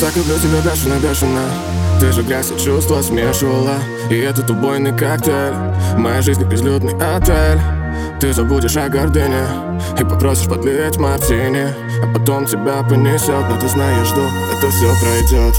[0.00, 1.40] Так люблю тебя бешено-бешено
[1.98, 3.76] Ты же грязь и чувства смешивала.
[4.10, 5.54] И этот убойный коктейль.
[5.96, 7.58] Моя жизнь как безлюдный отель.
[8.20, 9.46] Ты забудешь о гордыне
[9.98, 11.74] И попросишь подлить мартини.
[12.02, 14.20] А потом тебя понесет Но ты знаешь, жду,
[14.52, 15.54] это все пройдет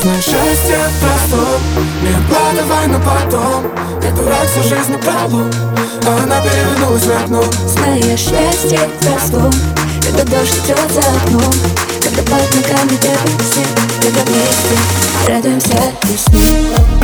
[0.00, 1.60] Знаешь, счастье простом
[2.02, 3.64] Не откладывай на потом.
[4.00, 5.46] Я дурак всю жизнь на полу
[6.06, 7.42] А она перевернулась в окно.
[7.66, 9.50] Знаешь, счастье простом
[10.02, 11.81] Когда дождь идет за окном
[15.28, 17.01] радуемся весне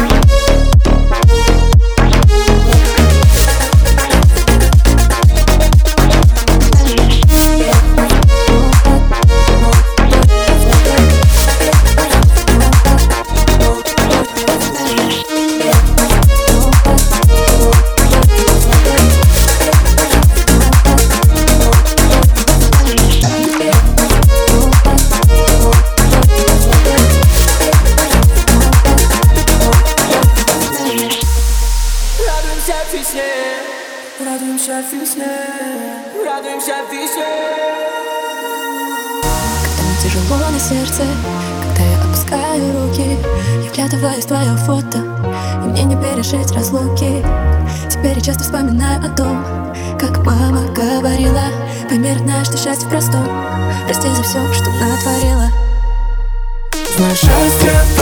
[32.69, 33.23] Радуемся весне
[34.21, 35.25] Радуемся весне
[36.23, 37.25] Радуемся весне
[39.63, 41.03] Когда мне тяжело на сердце
[41.63, 43.17] Когда я опускаю руки
[43.65, 47.25] Я вглядываюсь в твое фото И мне не пережить разлуки.
[47.89, 49.43] Теперь я часто вспоминаю о том
[49.99, 51.45] Как мама говорила
[51.89, 53.27] Пойми, родная, что счастье в простом.
[53.87, 55.49] Прости за все, что натворила
[56.99, 57.98] Знаешь, счастье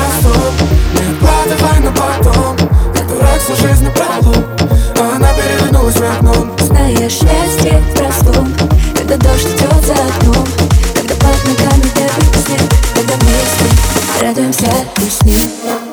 [14.22, 15.86] Радуемся песне